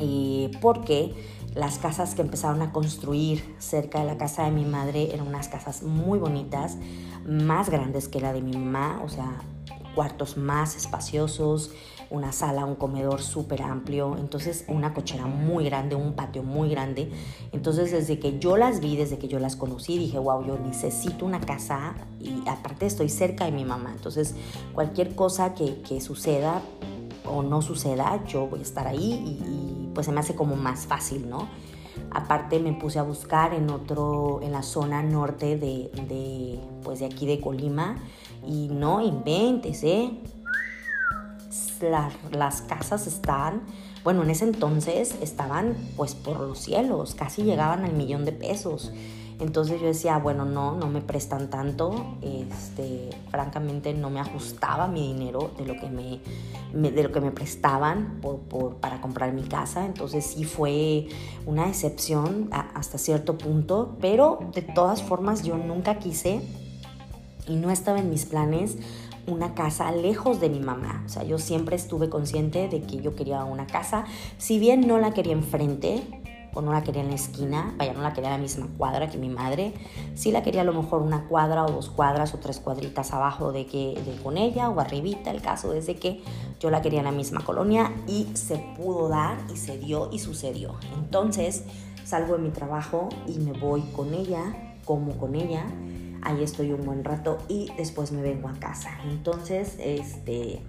Eh, 0.00 0.50
porque 0.60 1.14
las 1.54 1.78
casas 1.78 2.16
que 2.16 2.22
empezaron 2.22 2.62
a 2.62 2.72
construir 2.72 3.54
cerca 3.60 4.00
de 4.00 4.06
la 4.06 4.18
casa 4.18 4.42
de 4.42 4.50
mi 4.50 4.64
madre 4.64 5.14
eran 5.14 5.28
unas 5.28 5.46
casas 5.46 5.84
muy 5.84 6.18
bonitas, 6.18 6.78
más 7.24 7.70
grandes 7.70 8.08
que 8.08 8.20
la 8.20 8.32
de 8.32 8.42
mi 8.42 8.56
mamá, 8.56 9.00
o 9.04 9.08
sea, 9.08 9.40
cuartos 9.94 10.36
más 10.36 10.76
espaciosos, 10.76 11.70
una 12.10 12.32
sala, 12.32 12.64
un 12.64 12.76
comedor 12.76 13.20
súper 13.20 13.62
amplio, 13.62 14.16
entonces 14.18 14.64
una 14.68 14.94
cochera 14.94 15.26
muy 15.26 15.64
grande, 15.64 15.96
un 15.96 16.14
patio 16.14 16.42
muy 16.42 16.70
grande. 16.70 17.10
Entonces 17.52 17.90
desde 17.90 18.18
que 18.18 18.38
yo 18.38 18.56
las 18.56 18.80
vi, 18.80 18.96
desde 18.96 19.18
que 19.18 19.28
yo 19.28 19.38
las 19.38 19.56
conocí, 19.56 19.98
dije, 19.98 20.18
wow, 20.18 20.44
yo 20.44 20.58
necesito 20.58 21.26
una 21.26 21.40
casa 21.40 21.94
y 22.20 22.48
aparte 22.48 22.86
estoy 22.86 23.08
cerca 23.08 23.44
de 23.44 23.52
mi 23.52 23.64
mamá. 23.64 23.92
Entonces 23.94 24.34
cualquier 24.72 25.14
cosa 25.14 25.54
que, 25.54 25.82
que 25.82 26.00
suceda 26.00 26.62
o 27.28 27.42
no 27.42 27.62
suceda, 27.62 28.22
yo 28.26 28.46
voy 28.46 28.60
a 28.60 28.62
estar 28.62 28.86
ahí 28.86 29.38
y, 29.42 29.90
pues 29.94 30.06
se 30.06 30.12
me 30.12 30.20
hace 30.20 30.34
como 30.34 30.56
más 30.56 30.86
fácil, 30.86 31.28
¿no? 31.28 31.48
Aparte 32.10 32.58
me 32.60 32.74
puse 32.74 32.98
a 32.98 33.02
buscar 33.02 33.54
en 33.54 33.70
otro, 33.70 34.40
en 34.42 34.52
la 34.52 34.62
zona 34.62 35.02
norte 35.02 35.56
de, 35.56 35.90
de, 36.06 36.60
pues 36.82 37.00
de 37.00 37.06
aquí 37.06 37.26
de 37.26 37.40
Colima 37.40 37.96
y 38.46 38.68
no 38.68 39.00
inventes, 39.00 39.82
¿eh? 39.84 40.10
Las 41.80 42.62
casas 42.62 43.06
están, 43.06 43.62
bueno, 44.04 44.22
en 44.22 44.30
ese 44.30 44.44
entonces 44.44 45.16
estaban 45.20 45.76
pues 45.96 46.14
por 46.14 46.40
los 46.40 46.58
cielos, 46.58 47.14
casi 47.14 47.42
llegaban 47.42 47.84
al 47.84 47.92
millón 47.92 48.24
de 48.24 48.32
pesos. 48.32 48.92
Entonces 49.38 49.80
yo 49.80 49.86
decía, 49.88 50.16
bueno, 50.16 50.46
no, 50.46 50.76
no 50.76 50.88
me 50.88 51.02
prestan 51.02 51.50
tanto. 51.50 52.16
Este, 52.22 53.10
francamente 53.30 53.92
no 53.92 54.08
me 54.08 54.20
ajustaba 54.20 54.86
mi 54.88 55.12
dinero 55.12 55.50
de 55.58 55.66
lo 55.66 55.74
que 55.78 55.88
me, 55.90 56.20
de 56.72 57.02
lo 57.02 57.12
que 57.12 57.20
me 57.20 57.30
prestaban 57.30 58.20
por, 58.22 58.76
para 58.76 59.00
comprar 59.02 59.32
mi 59.32 59.42
casa. 59.42 59.84
Entonces 59.84 60.24
sí 60.24 60.44
fue 60.44 61.08
una 61.44 61.68
excepción 61.68 62.48
hasta 62.50 62.96
cierto 62.96 63.36
punto, 63.36 63.96
pero 64.00 64.38
de 64.54 64.62
todas 64.62 65.02
formas 65.02 65.42
yo 65.42 65.56
nunca 65.58 65.98
quise 65.98 66.40
y 67.46 67.56
no 67.56 67.70
estaba 67.70 67.98
en 67.98 68.10
mis 68.10 68.24
planes 68.24 68.78
una 69.26 69.54
casa 69.54 69.90
lejos 69.92 70.40
de 70.40 70.48
mi 70.48 70.60
mamá. 70.60 71.02
O 71.06 71.08
sea, 71.08 71.24
yo 71.24 71.38
siempre 71.38 71.76
estuve 71.76 72.08
consciente 72.08 72.68
de 72.68 72.82
que 72.82 72.98
yo 72.98 73.14
quería 73.14 73.44
una 73.44 73.66
casa, 73.66 74.04
si 74.38 74.58
bien 74.58 74.86
no 74.86 74.98
la 74.98 75.12
quería 75.12 75.32
enfrente, 75.32 76.02
o 76.56 76.62
no 76.62 76.72
la 76.72 76.82
quería 76.82 77.02
en 77.02 77.10
la 77.10 77.16
esquina, 77.16 77.74
vaya, 77.76 77.92
no 77.92 78.00
la 78.00 78.14
quería 78.14 78.30
en 78.30 78.36
la 78.36 78.42
misma 78.42 78.66
cuadra 78.78 79.10
que 79.10 79.18
mi 79.18 79.28
madre, 79.28 79.74
sí 80.14 80.32
la 80.32 80.42
quería 80.42 80.62
a 80.62 80.64
lo 80.64 80.72
mejor 80.72 81.02
una 81.02 81.28
cuadra 81.28 81.66
o 81.66 81.70
dos 81.70 81.90
cuadras 81.90 82.32
o 82.32 82.38
tres 82.38 82.60
cuadritas 82.60 83.12
abajo 83.12 83.52
de, 83.52 83.66
que, 83.66 84.00
de 84.06 84.22
con 84.22 84.38
ella 84.38 84.70
o 84.70 84.80
arribita, 84.80 85.30
el 85.30 85.42
caso 85.42 85.74
es 85.74 85.84
que 85.84 86.22
yo 86.58 86.70
la 86.70 86.80
quería 86.80 87.00
en 87.00 87.04
la 87.04 87.12
misma 87.12 87.44
colonia 87.44 87.92
y 88.08 88.28
se 88.32 88.56
pudo 88.74 89.10
dar 89.10 89.36
y 89.52 89.58
se 89.58 89.76
dio 89.76 90.08
y 90.10 90.18
sucedió. 90.18 90.76
Entonces 90.96 91.64
salgo 92.04 92.38
de 92.38 92.42
mi 92.42 92.50
trabajo 92.50 93.10
y 93.26 93.38
me 93.38 93.52
voy 93.52 93.82
con 93.94 94.14
ella, 94.14 94.78
como 94.86 95.12
con 95.18 95.34
ella, 95.34 95.66
ahí 96.26 96.42
estoy 96.42 96.72
un 96.72 96.84
buen 96.84 97.04
rato 97.04 97.38
y 97.48 97.70
después 97.78 98.12
me 98.12 98.20
vengo 98.20 98.48
a 98.48 98.54
casa. 98.54 98.90
Entonces, 99.08 99.76
este 99.78 100.60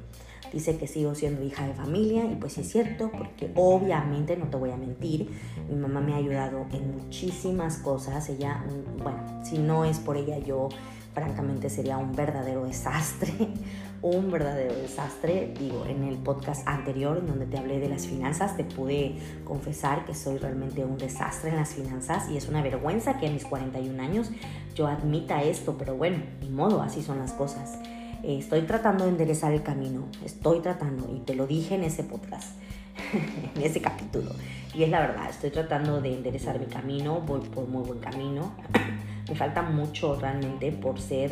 dice 0.54 0.78
que 0.78 0.88
sigo 0.88 1.14
siendo 1.14 1.44
hija 1.44 1.68
de 1.68 1.74
familia 1.74 2.24
y 2.26 2.36
pues 2.36 2.58
es 2.58 2.70
cierto 2.72 3.12
porque 3.12 3.52
obviamente 3.56 4.38
no 4.38 4.46
te 4.46 4.56
voy 4.56 4.72
a 4.72 4.78
mentir, 4.78 5.30
mi 5.70 5.76
mamá 5.76 6.00
me 6.00 6.14
ha 6.14 6.18
ayudado 6.18 6.66
en 6.72 6.96
muchísimas 6.96 7.78
cosas, 7.80 8.30
ella, 8.30 8.64
mm, 8.66 9.04
bueno, 9.04 9.44
si 9.44 9.58
no 9.58 9.84
es 9.84 10.00
por 10.00 10.16
ella 10.16 10.38
yo 10.38 10.70
francamente 11.18 11.72
sería 11.72 11.98
un 11.98 12.16
verdadero 12.16 12.66
desastre, 12.66 13.34
un 14.04 14.30
verdadero 14.30 14.76
desastre. 14.76 15.52
Digo, 15.58 15.84
en 15.88 16.04
el 16.04 16.18
podcast 16.18 16.68
anterior 16.68 17.18
en 17.18 17.26
donde 17.26 17.48
te 17.48 17.58
hablé 17.58 17.80
de 17.80 17.90
las 17.90 18.06
finanzas, 18.06 18.56
te 18.56 18.64
pude 18.64 19.16
confesar 19.44 20.06
que 20.06 20.14
soy 20.14 20.38
realmente 20.38 20.86
un 20.86 21.00
desastre 21.00 21.50
en 21.50 21.56
las 21.56 21.74
finanzas 21.74 22.30
y 22.30 22.38
es 22.38 22.48
una 22.48 22.62
vergüenza 22.62 23.18
que 23.18 23.26
a 23.26 23.32
mis 23.32 23.46
41 23.46 24.00
años 24.00 24.30
yo 24.76 24.86
admita 24.86 25.42
esto, 25.42 25.76
pero 25.76 25.96
bueno, 25.96 26.20
ni 26.40 26.50
modo, 26.50 26.84
así 26.84 27.02
son 27.02 27.18
las 27.18 27.34
cosas. 27.34 27.80
Eh, 28.22 28.38
estoy 28.38 28.62
tratando 28.62 29.06
de 29.06 29.10
enderezar 29.10 29.52
el 29.54 29.64
camino, 29.64 30.06
estoy 30.24 30.60
tratando, 30.60 31.12
y 31.16 31.22
te 31.22 31.34
lo 31.34 31.48
dije 31.48 31.74
en 31.74 31.84
ese 31.84 32.04
podcast, 32.04 32.60
en 33.56 33.64
ese 33.64 33.82
capítulo, 33.82 34.30
y 34.76 34.84
es 34.84 34.90
la 34.92 35.00
verdad, 35.00 35.32
estoy 35.32 35.50
tratando 35.50 36.00
de 36.00 36.14
enderezar 36.14 36.60
mi 36.60 36.68
camino, 36.68 37.22
voy 37.22 37.42
por 37.42 37.68
muy 37.68 37.84
buen 37.84 38.00
camino, 38.00 38.52
me 39.30 39.36
falta 39.36 39.62
mucho 39.62 40.16
realmente 40.16 40.72
por 40.72 41.00
ser 41.00 41.32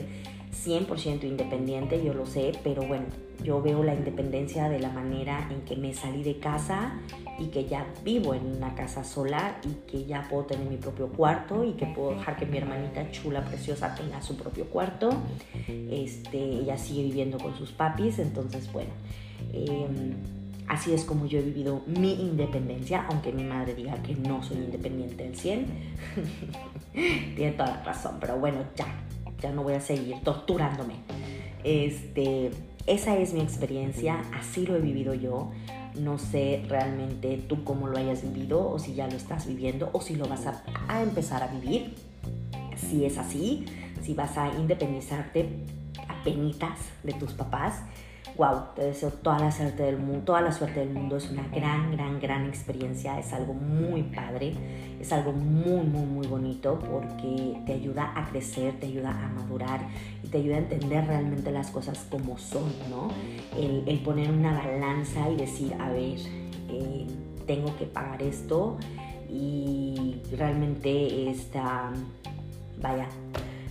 100% 0.66 1.24
independiente, 1.24 2.04
yo 2.04 2.14
lo 2.14 2.26
sé, 2.26 2.54
pero 2.64 2.84
bueno, 2.84 3.06
yo 3.44 3.62
veo 3.62 3.84
la 3.84 3.94
independencia 3.94 4.70
de 4.70 4.80
la 4.80 4.90
manera 4.90 5.48
en 5.52 5.62
que 5.62 5.76
me 5.76 5.94
salí 5.94 6.24
de 6.24 6.40
casa 6.40 6.94
y 7.38 7.48
que 7.48 7.66
ya 7.66 7.86
vivo 8.04 8.34
en 8.34 8.46
una 8.46 8.74
casa 8.76 9.04
sola 9.04 9.58
y 9.64 9.74
que 9.90 10.06
ya 10.06 10.28
puedo 10.30 10.46
tener 10.46 10.68
mi 10.68 10.78
propio 10.78 11.10
cuarto 11.10 11.64
y 11.64 11.74
que 11.74 11.86
puedo 11.86 12.12
dejar 12.12 12.38
que 12.38 12.46
mi 12.46 12.58
hermanita 12.58 13.12
chula, 13.12 13.44
preciosa, 13.44 13.94
tenga 13.96 14.22
su 14.22 14.38
propio 14.38 14.66
cuarto. 14.66 15.10
Este, 15.68 16.38
ella 16.38 16.78
sigue 16.78 17.04
viviendo 17.04 17.38
con 17.38 17.56
sus 17.58 17.72
papis, 17.72 18.20
entonces 18.20 18.72
bueno, 18.72 18.92
em, 19.54 20.14
así 20.68 20.94
es 20.94 21.04
como 21.04 21.26
yo 21.26 21.40
he 21.40 21.42
vivido 21.42 21.82
mi 21.86 22.14
independencia, 22.14 23.06
aunque 23.10 23.32
mi 23.32 23.44
madre 23.44 23.76
diga 23.76 24.02
que 24.02 24.16
no 24.16 24.44
soy 24.44 24.58
independiente 24.58 25.24
del 25.24 25.36
100. 25.36 25.66
Tiene 27.36 27.52
toda 27.52 27.70
la 27.70 27.84
razón, 27.84 28.18
pero 28.20 28.38
bueno, 28.40 28.64
ya, 28.76 28.86
ya 29.40 29.52
no 29.52 29.64
voy 29.64 29.74
a 29.74 29.82
seguir 29.82 30.18
torturándome. 30.24 30.96
Este, 31.64 32.52
esa 32.88 33.18
es 33.18 33.34
mi 33.34 33.42
experiencia, 33.42 34.22
así 34.34 34.66
lo 34.66 34.76
he 34.76 34.80
vivido 34.80 35.14
yo. 35.14 35.52
No 36.00 36.18
sé 36.18 36.64
realmente 36.68 37.38
tú 37.48 37.64
cómo 37.64 37.88
lo 37.88 37.98
hayas 37.98 38.22
vivido 38.22 38.70
o 38.70 38.80
si 38.80 38.96
ya 38.96 39.08
lo 39.08 39.16
estás 39.16 39.48
viviendo 39.48 39.90
o 39.94 40.02
si 40.02 40.16
lo 40.16 40.28
vas 40.28 40.46
a, 40.46 40.64
a 40.88 41.02
empezar 41.02 41.42
a 41.44 41.48
vivir. 41.48 41.96
Si 42.76 43.06
es 43.06 43.18
así, 43.18 43.66
si 44.02 44.14
vas 44.14 44.38
a 44.38 44.50
independizarte 44.50 45.50
a 46.08 46.24
penitas 46.24 46.80
de 47.04 47.14
tus 47.14 47.34
papás, 47.34 47.82
wow, 48.38 48.64
te 48.76 48.84
deseo 48.84 49.10
toda 49.12 49.40
la 49.40 49.52
suerte 49.52 49.84
del 49.84 49.98
mundo, 49.98 50.26
toda 50.26 50.42
la 50.42 50.52
suerte 50.52 50.82
del 50.82 50.90
mundo, 50.90 51.18
es 51.18 51.30
una 51.30 51.48
gran, 51.48 51.92
gran, 51.92 52.20
gran 52.20 52.46
experiencia, 52.46 53.18
es 53.18 53.32
algo 53.32 53.54
muy 53.54 54.04
padre, 54.04 54.54
es 55.00 55.12
algo 55.14 55.32
muy, 55.32 55.86
muy, 55.86 56.06
muy 56.06 56.28
bonito 56.28 56.78
porque 56.80 57.62
te 57.66 57.74
ayuda 57.74 58.12
a 58.16 58.26
crecer, 58.30 58.80
te 58.80 58.88
ayuda 58.88 59.12
a 59.12 59.30
madurar 59.30 59.80
y 60.24 60.28
te 60.28 60.40
ayuda 60.40 60.56
a 60.56 60.60
entender 60.60 61.08
realmente 61.08 61.52
las 61.52 61.72
cosas 61.72 62.06
como 62.10 62.38
son, 62.38 62.74
¿no? 62.90 63.10
El, 63.58 64.00
poner 64.00 64.30
una 64.30 64.54
balanza 64.54 65.30
y 65.30 65.38
decir, 65.38 65.74
a 65.80 65.90
ver, 65.90 66.20
eh, 66.70 67.08
tengo 67.48 67.76
que 67.78 67.86
pagar 67.86 68.22
esto 68.22 68.78
y 69.30 70.18
realmente 70.38 71.30
esta, 71.30 71.92
vaya, 72.82 73.08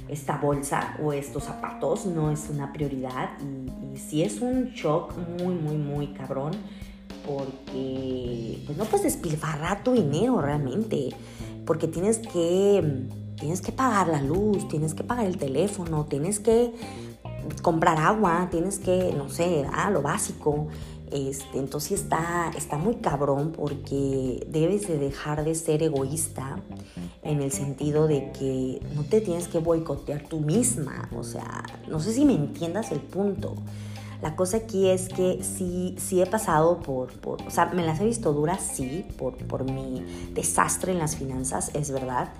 esta 0.08 0.36
bolsa 0.36 0.96
o 1.02 1.12
estos 1.12 1.44
zapatos 1.44 2.06
no 2.06 2.30
es 2.30 2.48
una 2.50 2.72
prioridad 2.72 3.30
y, 3.40 3.96
si 3.96 4.22
es 4.22 4.40
un 4.40 4.70
shock 4.72 5.14
muy, 5.38 5.54
muy, 5.54 5.76
muy 5.76 6.08
cabrón 6.08 6.52
porque 7.26 8.62
pues 8.66 8.76
no 8.76 8.84
puedes 8.84 9.04
despilfarrar 9.04 9.82
tu 9.82 9.92
dinero 9.92 10.40
realmente 10.40 11.10
porque 11.64 11.88
tienes 11.88 12.18
que, 12.18 13.06
tienes 13.38 13.60
que 13.60 13.72
pagar 13.72 14.08
la 14.08 14.20
luz, 14.20 14.68
tienes 14.68 14.94
que 14.94 15.04
pagar 15.04 15.26
el 15.26 15.38
teléfono, 15.38 16.04
tienes 16.04 16.40
que 16.40 16.72
comprar 17.62 17.98
agua, 17.98 18.48
tienes 18.50 18.78
que, 18.78 19.14
no 19.16 19.28
sé, 19.28 19.66
ah, 19.72 19.90
lo 19.90 20.02
básico. 20.02 20.68
Este, 21.10 21.58
entonces 21.58 22.00
está, 22.00 22.50
está 22.56 22.76
muy 22.76 22.96
cabrón 22.96 23.52
porque 23.52 24.44
debes 24.48 24.88
de 24.88 24.98
dejar 24.98 25.44
de 25.44 25.54
ser 25.54 25.82
egoísta 25.82 26.60
en 27.24 27.40
el 27.40 27.50
sentido 27.50 28.06
de 28.06 28.30
que 28.32 28.80
no 28.94 29.02
te 29.02 29.20
tienes 29.20 29.48
que 29.48 29.58
boicotear 29.58 30.22
tú 30.28 30.40
misma. 30.40 31.08
O 31.16 31.24
sea, 31.24 31.64
no 31.88 32.00
sé 32.00 32.12
si 32.12 32.24
me 32.24 32.34
entiendas 32.34 32.92
el 32.92 33.00
punto. 33.00 33.56
La 34.22 34.36
cosa 34.36 34.58
aquí 34.58 34.88
es 34.88 35.10
que 35.10 35.42
sí, 35.42 35.96
sí 35.98 36.22
he 36.22 36.26
pasado 36.26 36.80
por, 36.80 37.12
por, 37.20 37.42
o 37.42 37.50
sea, 37.50 37.66
me 37.66 37.84
las 37.84 38.00
he 38.00 38.06
visto 38.06 38.32
duras, 38.32 38.70
sí, 38.74 39.04
por, 39.18 39.36
por 39.36 39.70
mi 39.70 40.02
desastre 40.32 40.92
en 40.92 40.98
las 40.98 41.16
finanzas, 41.16 41.70
es 41.74 41.90
verdad, 41.90 42.32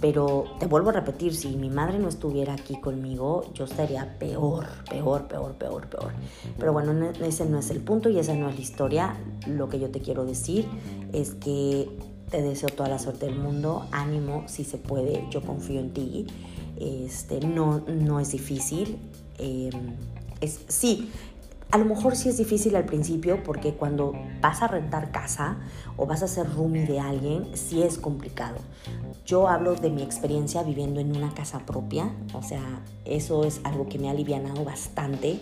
pero 0.00 0.44
te 0.60 0.66
vuelvo 0.66 0.90
a 0.90 0.92
repetir, 0.92 1.34
si 1.34 1.56
mi 1.56 1.68
madre 1.68 1.98
no 1.98 2.08
estuviera 2.08 2.52
aquí 2.52 2.80
conmigo, 2.80 3.50
yo 3.54 3.64
estaría 3.64 4.18
peor, 4.20 4.66
peor, 4.88 5.26
peor, 5.26 5.54
peor, 5.54 5.88
peor. 5.88 6.12
Pero 6.58 6.72
bueno, 6.72 6.92
ese 7.20 7.44
no 7.46 7.58
es 7.58 7.70
el 7.70 7.80
punto 7.80 8.08
y 8.08 8.20
esa 8.20 8.34
no 8.34 8.48
es 8.48 8.54
la 8.54 8.60
historia. 8.60 9.16
Lo 9.48 9.68
que 9.68 9.80
yo 9.80 9.90
te 9.90 10.00
quiero 10.00 10.24
decir 10.24 10.68
es 11.12 11.34
que 11.34 11.88
te 12.32 12.40
deseo 12.40 12.70
toda 12.70 12.88
la 12.88 12.98
suerte 12.98 13.26
del 13.26 13.36
mundo, 13.36 13.86
ánimo, 13.92 14.44
si 14.48 14.64
se 14.64 14.78
puede, 14.78 15.24
yo 15.30 15.42
confío 15.42 15.78
en 15.80 15.92
ti. 15.92 16.26
Este, 16.80 17.40
no, 17.40 17.84
no 17.86 18.18
es 18.20 18.32
difícil. 18.32 18.96
Em, 19.38 19.94
es, 20.40 20.60
sí, 20.66 21.10
a 21.72 21.78
lo 21.78 21.86
mejor 21.86 22.16
sí 22.16 22.28
es 22.28 22.36
difícil 22.36 22.76
al 22.76 22.84
principio 22.84 23.42
porque 23.42 23.72
cuando 23.72 24.12
vas 24.42 24.60
a 24.60 24.68
rentar 24.68 25.10
casa 25.10 25.56
o 25.96 26.04
vas 26.04 26.22
a 26.22 26.28
ser 26.28 26.46
roomie 26.54 26.84
de 26.84 27.00
alguien, 27.00 27.46
sí 27.54 27.82
es 27.82 27.96
complicado. 27.96 28.56
Yo 29.24 29.48
hablo 29.48 29.74
de 29.74 29.88
mi 29.88 30.02
experiencia 30.02 30.62
viviendo 30.62 31.00
en 31.00 31.16
una 31.16 31.32
casa 31.32 31.60
propia, 31.60 32.10
o 32.34 32.42
sea, 32.42 32.82
eso 33.06 33.44
es 33.44 33.62
algo 33.64 33.88
que 33.88 33.98
me 33.98 34.08
ha 34.08 34.10
alivianado 34.10 34.64
bastante 34.64 35.40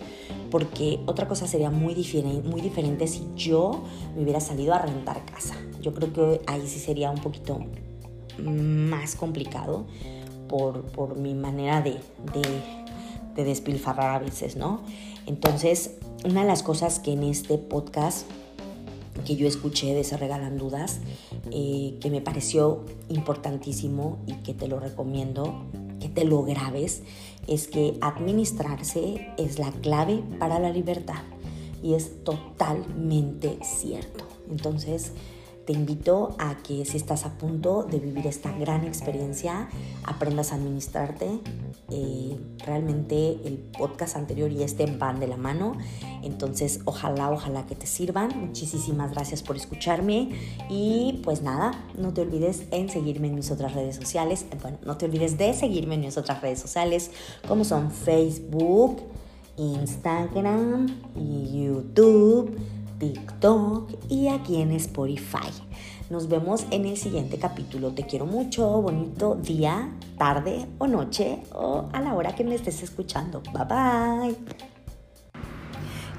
porque 0.49 1.01
otra 1.05 1.27
cosa 1.27 1.47
sería 1.47 1.69
muy, 1.69 1.93
diferente, 1.93 2.47
muy 2.47 2.61
diferente 2.61 3.07
si 3.07 3.27
yo 3.35 3.83
me 4.15 4.23
hubiera 4.23 4.39
salido 4.39 4.73
a 4.73 4.79
rentar 4.79 5.25
casa. 5.25 5.55
Yo 5.81 5.93
creo 5.93 6.13
que 6.13 6.41
ahí 6.47 6.65
sí 6.65 6.79
sería 6.79 7.11
un 7.11 7.19
poquito 7.19 7.59
más 8.41 9.15
complicado 9.17 9.85
por, 10.47 10.83
por 10.83 11.17
mi 11.17 11.33
manera 11.33 11.81
de, 11.81 11.99
de, 12.33 12.41
de 13.35 13.43
despilfarrar 13.43 14.15
a 14.15 14.19
veces, 14.19 14.55
¿no? 14.55 14.79
Entonces, 15.25 15.97
una 16.25 16.41
de 16.41 16.47
las 16.47 16.63
cosas 16.63 16.99
que 16.99 17.13
en 17.13 17.23
este 17.23 17.57
podcast 17.57 18.25
que 19.25 19.35
yo 19.35 19.47
escuché 19.47 19.93
de 19.93 20.03
Se 20.03 20.17
Regalan 20.17 20.57
Dudas, 20.57 20.99
eh, 21.51 21.97
que 21.99 22.09
me 22.09 22.21
pareció 22.21 22.85
importantísimo 23.09 24.19
y 24.27 24.33
que 24.35 24.53
te 24.53 24.67
lo 24.67 24.79
recomiendo, 24.79 25.65
que 25.99 26.09
te 26.09 26.25
lo 26.25 26.43
grabes, 26.43 27.03
es 27.47 27.67
que 27.67 27.97
administrarse 28.01 29.31
es 29.37 29.59
la 29.59 29.71
clave 29.71 30.23
para 30.39 30.59
la 30.59 30.71
libertad. 30.71 31.23
Y 31.83 31.93
es 31.95 32.23
totalmente 32.23 33.57
cierto. 33.63 34.25
Entonces, 34.49 35.13
Te 35.65 35.73
invito 35.73 36.35
a 36.39 36.55
que 36.63 36.85
si 36.85 36.97
estás 36.97 37.25
a 37.25 37.37
punto 37.37 37.83
de 37.83 37.99
vivir 37.99 38.25
esta 38.25 38.51
gran 38.57 38.83
experiencia, 38.83 39.69
aprendas 40.03 40.51
a 40.51 40.55
administrarte. 40.55 41.39
Eh, 41.91 42.37
realmente 42.65 43.39
el 43.45 43.57
podcast 43.77 44.15
anterior 44.15 44.51
y 44.51 44.63
este 44.63 44.85
van 44.87 45.19
de 45.19 45.27
la 45.27 45.37
mano. 45.37 45.77
Entonces, 46.23 46.79
ojalá, 46.85 47.29
ojalá 47.29 47.67
que 47.67 47.75
te 47.75 47.85
sirvan. 47.85 48.31
Muchísimas 48.39 49.11
gracias 49.11 49.43
por 49.43 49.55
escucharme. 49.55 50.29
Y 50.69 51.21
pues 51.23 51.43
nada, 51.43 51.71
no 51.95 52.11
te 52.11 52.21
olvides 52.21 52.63
en 52.71 52.89
seguirme 52.89 53.27
en 53.27 53.35
mis 53.35 53.51
otras 53.51 53.73
redes 53.73 53.97
sociales. 53.97 54.45
Bueno, 54.61 54.79
no 54.83 54.97
te 54.97 55.05
olvides 55.05 55.37
de 55.37 55.53
seguirme 55.53 55.95
en 55.95 56.01
mis 56.01 56.17
otras 56.17 56.41
redes 56.41 56.59
sociales, 56.59 57.11
como 57.47 57.65
son 57.65 57.91
Facebook, 57.91 59.01
Instagram, 59.57 60.87
YouTube 61.15 62.57
TikTok 63.01 63.89
y 64.09 64.27
aquí 64.27 64.61
en 64.61 64.71
Spotify. 64.73 65.49
Nos 66.11 66.29
vemos 66.29 66.67
en 66.69 66.85
el 66.85 66.97
siguiente 66.97 67.39
capítulo. 67.39 67.93
Te 67.93 68.05
quiero 68.05 68.27
mucho, 68.27 68.79
bonito 68.79 69.33
día, 69.33 69.91
tarde 70.19 70.67
o 70.77 70.85
noche 70.85 71.41
o 71.51 71.89
a 71.93 71.99
la 71.99 72.13
hora 72.13 72.35
que 72.35 72.43
me 72.43 72.53
estés 72.53 72.83
escuchando. 72.83 73.41
Bye 73.53 73.65
bye. 73.65 74.37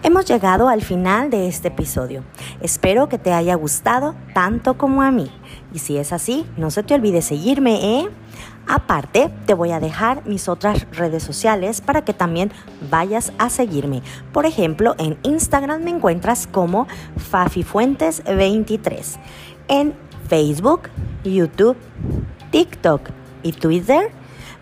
Hemos 0.02 0.24
llegado 0.24 0.68
al 0.68 0.82
final 0.82 1.30
de 1.30 1.46
este 1.46 1.68
episodio. 1.68 2.24
Espero 2.60 3.08
que 3.08 3.18
te 3.18 3.32
haya 3.32 3.54
gustado 3.54 4.16
tanto 4.34 4.76
como 4.76 5.02
a 5.02 5.12
mí. 5.12 5.30
Y 5.72 5.78
si 5.78 5.96
es 5.98 6.12
así, 6.12 6.44
no 6.56 6.72
se 6.72 6.82
te 6.82 6.94
olvide 6.94 7.22
seguirme, 7.22 8.00
¿eh? 8.00 8.08
Aparte, 8.66 9.30
te 9.46 9.54
voy 9.54 9.72
a 9.72 9.80
dejar 9.80 10.24
mis 10.26 10.48
otras 10.48 10.86
redes 10.92 11.22
sociales 11.22 11.80
para 11.80 12.02
que 12.04 12.14
también 12.14 12.52
vayas 12.90 13.32
a 13.38 13.50
seguirme. 13.50 14.02
Por 14.32 14.46
ejemplo, 14.46 14.94
en 14.98 15.18
Instagram 15.22 15.82
me 15.82 15.90
encuentras 15.90 16.46
como 16.46 16.86
FafiFuentes23. 17.30 19.16
En 19.68 19.94
Facebook, 20.28 20.82
YouTube, 21.24 21.76
TikTok 22.50 23.10
y 23.42 23.52
Twitter 23.52 24.10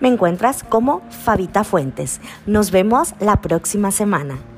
me 0.01 0.09
encuentras 0.09 0.65
como 0.65 1.03
Fabita 1.11 1.63
Fuentes. 1.63 2.21
Nos 2.47 2.71
vemos 2.71 3.15
la 3.21 3.41
próxima 3.41 3.91
semana. 3.91 4.50